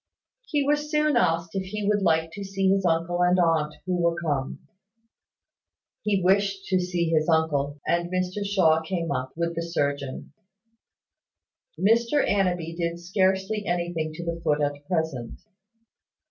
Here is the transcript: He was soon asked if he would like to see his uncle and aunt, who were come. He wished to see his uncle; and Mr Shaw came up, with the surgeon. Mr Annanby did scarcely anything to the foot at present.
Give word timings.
He 0.47 0.63
was 0.65 0.89
soon 0.89 1.15
asked 1.15 1.51
if 1.53 1.61
he 1.67 1.85
would 1.87 2.01
like 2.01 2.31
to 2.31 2.43
see 2.43 2.69
his 2.71 2.85
uncle 2.87 3.21
and 3.21 3.37
aunt, 3.37 3.75
who 3.85 4.01
were 4.01 4.15
come. 4.19 4.67
He 6.01 6.23
wished 6.23 6.65
to 6.69 6.79
see 6.79 7.09
his 7.09 7.29
uncle; 7.29 7.79
and 7.85 8.09
Mr 8.09 8.43
Shaw 8.43 8.81
came 8.81 9.11
up, 9.11 9.31
with 9.35 9.53
the 9.53 9.61
surgeon. 9.61 10.33
Mr 11.79 12.27
Annanby 12.27 12.75
did 12.77 12.99
scarcely 12.99 13.67
anything 13.67 14.11
to 14.13 14.25
the 14.25 14.41
foot 14.43 14.59
at 14.59 14.83
present. 14.87 15.39